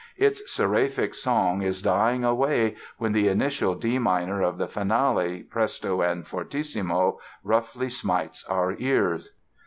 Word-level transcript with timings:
Its 0.17 0.51
seraphic 0.51 1.13
song 1.13 1.61
is 1.61 1.79
dying 1.83 2.23
away 2.23 2.75
when 2.97 3.11
the 3.11 3.27
initial 3.27 3.75
D 3.75 3.99
minor 3.99 4.41
of 4.41 4.57
the 4.57 4.67
Finale, 4.67 5.43
presto 5.43 6.01
and 6.01 6.25
fortissimo, 6.25 7.19
roughly 7.43 7.87
smites 7.87 8.43
our 8.49 8.75
ears. 8.79 9.33